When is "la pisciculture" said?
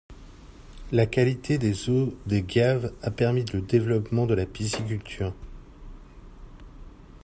4.33-5.31